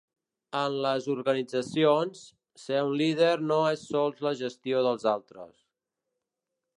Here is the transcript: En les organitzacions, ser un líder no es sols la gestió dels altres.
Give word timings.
En 0.59 0.75
les 0.85 1.09
organitzacions, 1.15 2.23
ser 2.63 2.81
un 2.87 2.97
líder 3.03 3.35
no 3.53 3.59
es 3.73 3.87
sols 3.93 4.27
la 4.29 4.35
gestió 4.43 4.81
dels 4.89 5.09
altres. 5.17 5.55